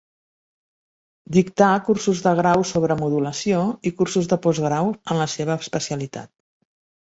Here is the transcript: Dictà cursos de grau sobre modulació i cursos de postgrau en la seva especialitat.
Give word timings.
Dictà 1.35 1.67
cursos 1.89 2.21
de 2.27 2.33
grau 2.39 2.63
sobre 2.69 2.97
modulació 3.03 3.61
i 3.91 3.93
cursos 4.01 4.31
de 4.33 4.41
postgrau 4.47 4.91
en 4.95 5.21
la 5.25 5.29
seva 5.35 5.61
especialitat. 5.67 6.35